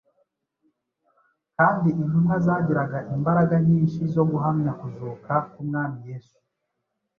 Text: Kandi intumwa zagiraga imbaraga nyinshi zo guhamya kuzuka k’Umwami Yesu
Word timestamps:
Kandi 1.57 1.87
intumwa 2.01 2.35
zagiraga 2.45 2.99
imbaraga 3.15 3.55
nyinshi 3.67 3.99
zo 4.13 4.23
guhamya 4.31 4.71
kuzuka 4.81 5.33
k’Umwami 5.51 5.99
Yesu 6.09 6.37